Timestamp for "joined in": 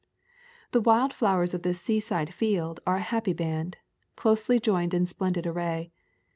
4.59-5.05